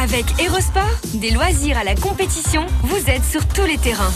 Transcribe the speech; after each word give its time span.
Avec 0.00 0.24
Erosport, 0.40 0.84
des 1.14 1.30
loisirs 1.30 1.78
à 1.78 1.82
la 1.82 1.96
compétition, 1.96 2.64
vous 2.84 3.10
êtes 3.10 3.24
sur 3.24 3.44
tous 3.48 3.64
les 3.64 3.76
terrains. 3.76 4.12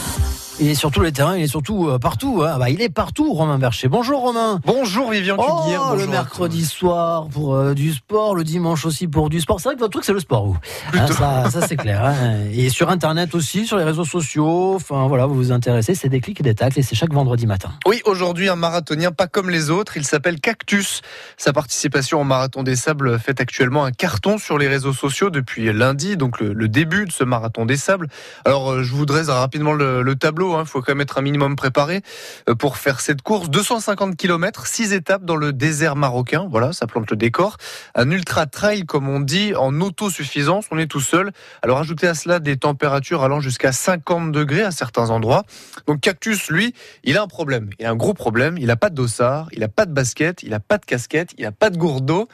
Il 0.61 0.69
est 0.69 0.75
sur 0.75 0.91
tous 0.91 1.01
les 1.01 1.13
terrains, 1.13 1.37
il 1.37 1.43
est 1.43 1.47
surtout 1.49 1.89
euh, 1.89 1.99
partout. 1.99 2.43
hein. 2.47 2.57
Bah, 2.59 2.69
il 2.69 2.83
est 2.83 2.91
partout, 2.91 3.33
Romain 3.33 3.59
Bercher. 3.59 3.89
Bonjour 3.89 4.21
Romain. 4.21 4.61
Bonjour 4.67 5.11
Vivian 5.11 5.37
Oh, 5.39 5.43
Cuguière. 5.63 5.83
le 5.93 5.97
bonjour 5.97 6.11
mercredi 6.11 6.65
soir 6.67 7.27
pour 7.29 7.55
euh, 7.55 7.73
du 7.75 7.93
sport, 7.93 8.35
le 8.35 8.45
dimanche 8.45 8.85
aussi 8.85 9.09
pour 9.09 9.31
du 9.31 9.41
sport. 9.41 9.59
C'est 9.61 9.71
vrai 9.71 9.75
que 9.77 9.81
votre 9.81 9.93
truc 9.93 10.05
c'est 10.05 10.13
le 10.13 10.21
sport, 10.21 10.47
vous. 10.47 10.57
Hein, 10.93 11.07
ça, 11.09 11.51
ça 11.51 11.67
c'est 11.67 11.77
clair. 11.77 12.05
hein. 12.05 12.45
Et 12.53 12.69
sur 12.69 12.91
Internet 12.91 13.35
aussi, 13.35 13.67
sur 13.67 13.79
les 13.79 13.83
réseaux 13.83 14.05
sociaux. 14.05 14.75
Enfin 14.77 15.09
voilà, 15.09 15.25
vous 15.27 15.35
vous 15.35 15.53
intéressez. 15.53 15.95
C'est 15.95 16.11
des 16.11 16.21
clics 16.21 16.39
et 16.41 16.45
des 16.45 16.55
tacles 16.55 16.79
et 16.79 16.83
c'est 16.83 16.95
chaque 16.97 17.13
vendredi 17.15 17.47
matin. 17.47 17.71
Oui, 17.87 18.03
aujourd'hui 18.05 18.49
un 18.51 18.57
marathonien 18.57 19.11
pas 19.11 19.27
comme 19.27 19.49
les 19.51 19.71
autres. 19.71 19.97
Il 19.97 20.05
s'appelle 20.05 20.39
Cactus. 20.39 21.01
Sa 21.39 21.53
participation 21.55 22.21
au 22.21 22.25
marathon 22.25 22.63
des 22.63 22.77
sables 22.77 23.19
fait 23.19 23.41
actuellement 23.41 23.85
un 23.85 23.91
carton 23.91 24.37
sur 24.39 24.59
les 24.59 24.69
réseaux 24.69 24.93
sociaux 24.93 25.31
depuis 25.31 25.73
lundi, 25.73 26.17
donc 26.19 26.39
le, 26.41 26.53
le 26.53 26.69
début 26.69 27.07
de 27.07 27.13
ce 27.13 27.25
marathon 27.25 27.65
des 27.65 27.79
sables. 27.79 28.09
Alors 28.45 28.71
euh, 28.71 28.83
je 28.83 28.93
voudrais 28.93 29.23
rapidement 29.23 29.73
le, 29.73 30.03
le 30.03 30.15
tableau. 30.15 30.42
Il 30.43 30.67
faut 30.67 30.81
quand 30.81 30.93
même 30.93 31.01
être 31.01 31.19
un 31.19 31.23
minimum 31.23 31.57
préparé 31.57 32.03
euh, 32.49 32.55
pour 32.55 32.77
faire 32.77 33.01
cette 33.01 33.23
course. 33.23 33.49
250 33.51 34.17
km, 34.17 34.67
6 34.67 34.93
étapes 34.93 35.25
dans 35.25 35.37
le 35.37 35.53
désert 35.53 35.97
marocain. 35.97 36.47
Voilà, 36.51 36.73
ça 36.73 36.87
plante 36.87 37.11
le 37.11 37.17
décor. 37.17 37.57
Un 37.95 38.11
ultra 38.11 38.47
trail, 38.47 38.85
comme 38.85 39.09
on 39.09 39.21
dit, 39.21 39.55
en 39.55 39.81
autosuffisance. 39.81 40.67
On 40.71 40.79
est 40.79 40.87
tout 40.87 41.01
seul. 41.01 41.33
Alors 41.63 41.79
ajoutez 41.79 42.07
à 42.07 42.15
cela 42.15 42.41
des 42.41 42.57
températures 42.57 43.23
allant 43.23 43.41
jusqu'à 43.41 43.73
50 43.73 44.33
degrés 44.33 44.63
à 44.63 44.71
certains 44.71 45.11
endroits. 45.11 45.45
Donc 45.87 46.01
Cactus, 46.01 46.49
lui, 46.49 46.75
il 47.05 47.17
a 47.17 47.23
un 47.23 47.29
problème. 47.29 47.71
Il 47.79 47.87
a 47.87 47.91
un 47.91 47.97
gros 47.97 48.15
problème. 48.15 48.59
Il 48.59 48.71
a 48.71 48.77
pas 48.77 48.91
de 48.91 48.95
dossard, 48.95 49.49
il 49.53 49.63
a 49.63 49.69
pas 49.69 49.87
de 49.87 49.93
basket, 49.93 50.43
il 50.43 50.55
a 50.55 50.61
pas 50.61 50.79
de 50.79 50.85
casquette, 50.85 51.31
il 51.39 51.47
a 51.47 51.53
pas 51.53 51.71
de 51.71 51.77
gourdeau. 51.77 52.29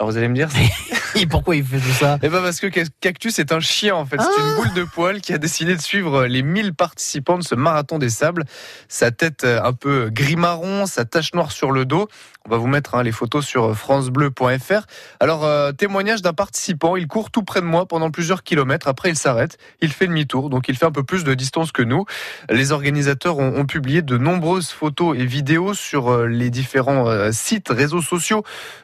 Alors 0.00 0.10
vous 0.10 0.16
allez 0.16 0.28
me 0.28 0.34
dire, 0.34 0.48
Et 1.14 1.26
pourquoi 1.26 1.56
il 1.56 1.64
fait 1.64 1.78
tout 1.78 1.92
ça 1.92 2.18
eh 2.22 2.30
ben 2.30 2.40
parce 2.40 2.58
que 2.58 2.68
Cactus 3.00 3.38
est 3.38 3.52
un 3.52 3.60
chien 3.60 3.94
en 3.94 4.06
fait. 4.06 4.16
C'est 4.18 4.42
une 4.42 4.56
boule 4.56 4.72
de 4.72 4.84
poil 4.84 5.20
qui 5.20 5.34
a 5.34 5.38
décidé 5.38 5.76
de 5.76 5.80
suivre 5.80 6.24
les 6.24 6.42
1000 6.42 6.72
participants 6.72 7.36
de 7.36 7.42
ce 7.42 7.54
marathon 7.54 7.98
des 7.98 8.08
sables. 8.08 8.44
Sa 8.88 9.10
tête 9.10 9.44
euh, 9.44 9.60
un 9.62 9.74
peu 9.74 10.08
gris 10.08 10.36
marron, 10.36 10.86
sa 10.86 11.04
tache 11.04 11.34
noire 11.34 11.52
sur 11.52 11.70
le 11.70 11.84
dos. 11.84 12.08
On 12.46 12.50
va 12.50 12.56
vous 12.56 12.66
mettre 12.66 12.94
hein, 12.94 13.02
les 13.02 13.12
photos 13.12 13.44
sur 13.44 13.76
francebleu.fr. 13.76 14.86
Alors 15.20 15.44
euh, 15.44 15.72
témoignage 15.72 16.22
d'un 16.22 16.32
participant. 16.32 16.96
Il 16.96 17.06
court 17.06 17.30
tout 17.30 17.42
près 17.42 17.60
de 17.60 17.66
moi 17.66 17.86
pendant 17.86 18.10
plusieurs 18.10 18.42
kilomètres. 18.42 18.88
Après 18.88 19.10
il 19.10 19.16
s'arrête. 19.16 19.58
Il 19.80 19.92
fait 19.92 20.06
demi-tour. 20.06 20.50
Donc 20.50 20.68
il 20.68 20.76
fait 20.76 20.86
un 20.86 20.92
peu 20.92 21.04
plus 21.04 21.24
de 21.24 21.34
distance 21.34 21.72
que 21.72 21.82
nous. 21.82 22.04
Les 22.48 22.72
organisateurs 22.72 23.38
ont, 23.38 23.56
ont 23.56 23.66
publié 23.66 24.02
de 24.02 24.16
nombreuses 24.16 24.70
photos 24.70 25.16
et 25.18 25.26
vidéos 25.26 25.74
sur 25.74 26.10
euh, 26.10 26.26
les 26.26 26.50
différents 26.50 27.08
euh, 27.08 27.30
sites, 27.32 27.68
réseaux 27.68 28.02
sociaux 28.02 28.42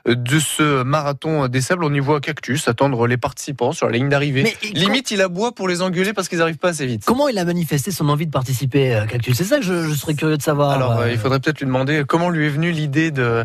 euh, 0.08 0.14
de 0.14 0.38
ce 0.38 0.82
marathon 0.82 1.48
des 1.48 1.60
sables. 1.60 1.84
On 1.84 1.94
y 1.94 2.00
voit 2.00 2.20
Cactus 2.20 2.68
attendre 2.68 3.06
les 3.06 3.16
participants 3.16 3.72
sur 3.72 3.86
la 3.86 3.92
ligne 3.92 4.08
d'arrivée. 4.08 4.56
Limite, 4.74 5.10
il 5.10 5.20
aboie 5.20 5.52
pour 5.52 5.68
les 5.68 5.82
engueuler 5.82 6.12
parce 6.12 6.28
qu'ils 6.28 6.38
n'arrivent 6.38 6.58
pas 6.58 6.70
assez 6.70 6.86
vite. 6.86 7.04
Comment 7.04 7.28
il 7.28 7.38
a 7.38 7.44
manifesté 7.44 7.90
son 7.90 8.08
envie 8.08 8.26
de 8.26 8.30
participer, 8.30 8.94
euh, 8.94 9.06
Cactus? 9.06 9.36
C'est 9.36 9.44
ça 9.44 9.58
que 9.58 9.64
je, 9.64 9.88
je 9.88 9.94
serais 9.94 10.14
curieux 10.14 10.36
de 10.36 10.42
savoir. 10.42 10.70
Alors, 10.70 10.92
euh, 10.92 11.04
euh, 11.04 11.12
il 11.12 11.18
faudrait 11.18 11.40
peut-être 11.40 11.60
lui 11.60 11.66
demander 11.66 12.04
comment 12.06 12.28
lui 12.28 12.46
est 12.46 12.50
venue 12.50 12.70
l'idée 12.70 13.10
de, 13.10 13.44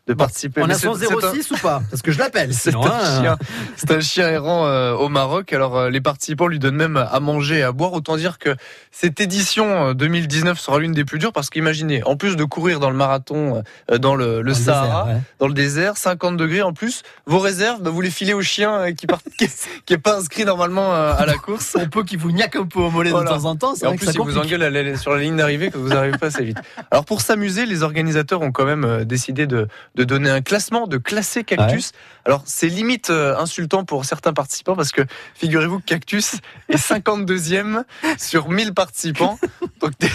de 0.13 0.17
participer. 0.17 0.61
On 0.61 0.69
a 0.69 0.73
son 0.75 0.93
c'est 0.95 1.11
un- 1.11 1.33
06 1.33 1.51
ou 1.51 1.57
pas 1.57 1.81
Parce 1.89 2.01
que 2.01 2.11
je 2.11 2.19
l'appelle. 2.19 2.53
C'est 2.61 2.75
un 2.75 2.79
hein. 2.81 3.21
chien, 3.21 3.37
c'est 3.75 3.91
un 3.91 3.99
chien 3.99 4.27
errant 4.29 4.65
euh, 4.67 4.93
au 4.93 5.09
Maroc. 5.09 5.51
Alors 5.53 5.77
euh, 5.77 5.89
les 5.89 6.01
participants 6.01 6.47
lui 6.47 6.59
donnent 6.59 6.75
même 6.75 6.97
à 6.97 7.19
manger 7.19 7.59
et 7.59 7.63
à 7.63 7.71
boire. 7.71 7.93
Autant 7.93 8.15
dire 8.17 8.37
que 8.39 8.55
cette 8.91 9.19
édition 9.19 9.87
euh, 9.89 9.93
2019 9.93 10.59
sera 10.59 10.79
l'une 10.79 10.91
des 10.93 11.05
plus 11.05 11.19
dures 11.19 11.33
parce 11.33 11.49
qu'imaginez, 11.49 12.03
en 12.03 12.15
plus 12.15 12.35
de 12.35 12.43
courir 12.43 12.79
dans 12.79 12.89
le 12.89 12.95
marathon, 12.95 13.63
euh, 13.91 13.97
dans 13.97 14.15
le, 14.15 14.41
le 14.41 14.43
Dans 14.43 14.47
le 14.49 14.53
Sahara, 14.53 15.03
désert, 15.05 15.15
ouais. 15.15 15.21
dans 15.39 15.47
le 15.47 15.53
désert, 15.53 15.97
50 15.97 16.37
degrés 16.37 16.61
en 16.61 16.73
plus, 16.73 17.03
vos 17.25 17.39
réserves, 17.39 17.81
bah, 17.81 17.89
vous 17.89 18.01
les 18.01 18.11
filez 18.11 18.33
au 18.33 18.41
chien 18.41 18.71
euh, 18.81 18.91
qui, 18.91 19.07
part, 19.07 19.19
qui, 19.37 19.45
est- 19.93 19.97
pas 19.97 20.17
inscrit 20.17 20.45
normalement 20.45 20.93
euh, 20.93 21.13
à 21.17 21.25
la 21.25 21.33
course. 21.35 21.75
On 21.79 21.87
peut 21.87 22.03
qu'il 22.03 22.17
vous 22.19 22.31
niaque 22.31 22.55
un 22.55 22.65
peu 22.65 22.79
au 22.79 22.89
mollet 22.89 23.11
Voilà. 23.11 23.29
de 23.31 23.35
temps 23.35 23.45
en 23.45 23.55
temps. 23.55 23.73
Et 23.81 23.85
en 23.85 23.95
plus, 23.95 24.07
il 24.13 24.19
vous 24.19 24.37
engueule 24.37 24.63
à 24.63 24.69
la- 24.69 24.97
sur 24.97 25.11
la 25.13 25.19
ligne 25.21 25.35
d'arrivée 25.37 25.69
que 25.71 25.77
vous 25.77 25.89
n'arrivez 25.89 26.17
pas 26.17 26.27
assez 26.27 26.43
vite. 26.43 26.57
Alors, 26.91 27.05
pour 27.05 27.21
s'amuser, 27.21 27.65
les 27.65 27.83
organisateurs 27.83 28.41
ont 28.41 28.51
quand 28.51 28.65
même 28.65 28.83
euh, 28.83 29.05
décidé 29.05 29.47
de, 29.47 29.67
de 29.95 30.00
donner 30.03 30.29
un 30.29 30.41
classement, 30.41 30.87
de 30.87 30.97
classer 30.97 31.43
Cactus. 31.43 31.91
Alors, 32.25 32.43
c'est 32.45 32.67
limite 32.67 33.09
euh, 33.09 33.37
insultant 33.37 33.83
pour 33.85 34.05
certains 34.05 34.33
participants 34.33 34.75
parce 34.75 34.91
que 34.91 35.01
figurez-vous 35.35 35.79
que 35.79 35.85
Cactus 35.85 36.35
est 36.69 36.75
52e 36.91 37.83
sur 38.19 38.49
1000 38.49 38.73
participants. 38.73 39.39
Donc, 39.79 39.91
dé- 39.99 40.09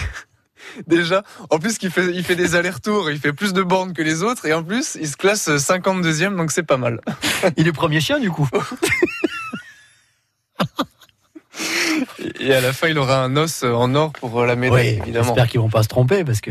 déjà, 0.87 1.23
en 1.51 1.59
plus, 1.59 1.79
qu'il 1.79 1.91
fait, 1.91 2.07
il 2.15 2.25
fait 2.25 2.37
des 2.37 2.55
allers-retours, 2.55 3.11
il 3.11 3.19
fait 3.19 3.33
plus 3.33 3.53
de 3.53 3.63
bornes 3.63 3.93
que 3.93 4.03
les 4.03 4.23
autres 4.23 4.47
et 4.47 4.53
en 4.53 4.63
plus, 4.63 4.97
il 5.01 5.09
se 5.09 5.17
classe 5.17 5.49
52e, 5.49 6.37
donc 6.37 6.51
c'est 6.53 6.63
pas 6.63 6.77
mal. 6.77 7.01
Il 7.57 7.67
est 7.69 7.73
premier 7.73 8.01
chien 8.01 8.19
du 8.21 8.31
coup. 8.31 8.49
Et 12.41 12.53
à 12.55 12.61
la 12.61 12.73
fin, 12.73 12.89
il 12.89 12.99
aura 12.99 13.23
un 13.25 13.37
os 13.37 13.63
en 13.65 13.95
or 13.95 14.13
pour 14.13 14.41
euh, 14.41 14.47
la 14.47 14.57
médaille, 14.57 14.97
Oui, 14.97 15.03
évidemment. 15.03 15.25
J'espère 15.27 15.49
qu'ils 15.49 15.61
vont 15.61 15.71
pas 15.71 15.83
se 15.83 15.89
tromper 15.89 16.23
parce 16.25 16.41
que 16.41 16.51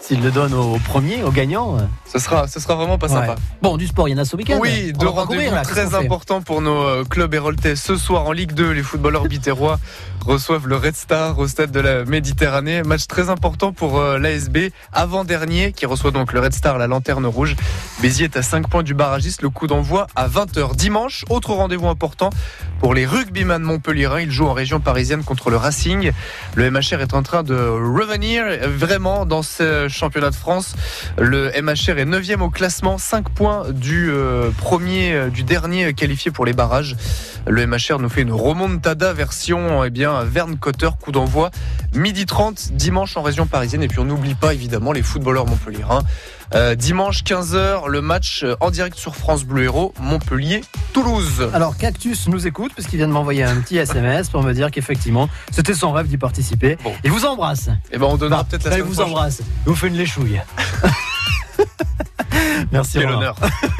s'ils 0.00 0.22
le 0.22 0.30
donnent 0.30 0.54
au 0.54 0.76
premier, 0.78 1.22
au 1.22 1.30
gagnant. 1.30 1.76
euh, 1.78 1.82
Ce 2.06 2.18
sera, 2.18 2.46
ce 2.48 2.58
sera 2.60 2.74
vraiment 2.74 2.98
pas 2.98 3.08
sympa. 3.08 3.36
Bon, 3.62 3.76
du 3.76 3.86
sport, 3.86 4.08
il 4.08 4.12
y 4.12 4.14
en 4.14 4.18
a 4.18 4.24
ce 4.24 4.36
week-end. 4.36 4.58
Oui, 4.60 4.92
deux 4.92 5.06
rendez-vous 5.08 5.54
très 5.62 5.94
importants 5.94 6.42
pour 6.42 6.60
nos 6.60 6.82
euh, 6.82 7.04
clubs 7.04 7.32
héroltais. 7.32 7.76
Ce 7.76 7.96
soir 7.96 8.26
en 8.26 8.32
Ligue 8.32 8.52
2, 8.52 8.70
les 8.72 8.82
footballeurs 8.82 9.24
bitérois 9.26 9.78
reçoivent 10.26 10.66
le 10.66 10.76
Red 10.76 10.96
Star 10.96 11.38
au 11.38 11.46
stade 11.46 11.70
de 11.70 11.80
la 11.80 12.04
Méditerranée. 12.04 12.82
Match 12.82 13.06
très 13.06 13.30
important 13.30 13.72
pour 13.72 13.98
euh, 13.98 14.18
l'ASB, 14.18 14.70
avant-dernier, 14.92 15.72
qui 15.72 15.86
reçoit 15.86 16.10
donc 16.10 16.32
le 16.32 16.40
Red 16.40 16.52
Star, 16.54 16.76
la 16.76 16.86
lanterne 16.86 17.26
rouge. 17.26 17.56
Béziers 18.02 18.24
est 18.24 18.36
à 18.36 18.42
5 18.42 18.68
points 18.68 18.82
du 18.82 18.94
barragiste. 18.94 19.42
Le 19.42 19.50
coup 19.50 19.66
d'envoi 19.68 20.06
à 20.16 20.28
20h 20.28 20.74
dimanche. 20.76 21.24
Autre 21.30 21.52
rendez-vous 21.52 21.88
important 21.88 22.30
pour 22.80 22.94
les 22.94 23.06
rugbyman 23.06 23.62
montpelliérains. 23.62 24.20
Ils 24.20 24.30
jouent 24.30 24.48
en 24.48 24.52
région 24.54 24.80
parisienne 24.80 25.03
contre 25.24 25.50
le 25.50 25.56
Racing. 25.56 26.12
Le 26.54 26.70
MHR 26.70 27.00
est 27.00 27.14
en 27.14 27.22
train 27.22 27.42
de 27.42 27.54
revenir 27.54 28.44
vraiment 28.68 29.26
dans 29.26 29.42
ce 29.42 29.86
championnat 29.88 30.30
de 30.30 30.34
France. 30.34 30.74
Le 31.18 31.50
MHR 31.60 31.98
est 31.98 32.06
9e 32.06 32.40
au 32.40 32.50
classement, 32.50 32.96
5 32.96 33.28
points 33.28 33.70
du 33.70 34.10
euh, 34.10 34.50
premier, 34.56 35.12
euh, 35.12 35.28
du 35.28 35.42
dernier 35.42 35.92
qualifié 35.92 36.30
pour 36.30 36.46
les 36.46 36.54
barrages. 36.54 36.96
Le 37.46 37.66
MHR 37.66 37.98
nous 37.98 38.08
fait 38.08 38.22
une 38.22 38.32
remontada 38.32 39.12
version 39.12 39.84
eh 39.84 39.90
bien 39.90 40.24
Verne 40.24 40.56
Cotter, 40.56 40.88
coup 41.00 41.12
d'envoi 41.12 41.50
midi 41.94 42.24
30 42.24 42.72
dimanche 42.72 43.16
en 43.16 43.22
région 43.22 43.46
parisienne. 43.46 43.82
Et 43.82 43.88
puis 43.88 43.98
on 43.98 44.04
n'oublie 44.04 44.34
pas 44.34 44.54
évidemment 44.54 44.92
les 44.92 45.02
footballeurs 45.02 45.46
montpelliérains. 45.46 46.02
Euh, 46.54 46.74
dimanche 46.74 47.22
15h, 47.24 47.88
le 47.88 48.00
match 48.00 48.44
en 48.60 48.70
direct 48.70 48.96
sur 48.96 49.16
France 49.16 49.44
Bleu 49.44 49.64
Héros, 49.64 49.92
Montpellier-Toulouse. 50.96 51.50
Alors 51.52 51.76
Cactus 51.76 52.28
nous 52.28 52.46
écoute 52.46 52.72
parce 52.74 52.88
qu'il 52.88 52.98
vient 52.98 53.08
de 53.08 53.12
m'envoyer 53.12 53.44
un 53.44 53.56
petit 53.60 53.76
SMS 53.76 54.28
pour 54.28 54.42
me 54.42 54.52
dire 54.52 54.70
qu'effectivement 54.70 55.28
c'était 55.50 55.74
son 55.74 55.92
rêve 55.92 56.08
d'y 56.08 56.18
participer. 56.18 56.76
Bon. 56.82 56.92
Il 57.04 57.10
vous 57.10 57.24
embrasse. 57.24 57.68
Et 57.92 57.98
ben 57.98 58.06
on 58.06 58.16
donnera 58.16 58.42
Bah, 58.42 58.46
peut-être 58.48 58.64
la 58.64 58.70
là, 58.70 58.76
il 58.78 58.82
vous 58.84 58.94
prochaine. 58.94 59.12
embrasse. 59.12 59.40
Il 59.66 59.70
vous 59.70 59.76
fait 59.76 59.88
une 59.88 59.96
léchouille. 59.96 60.40
Merci. 62.72 62.98
Quel 62.98 63.10
honneur. 63.10 63.36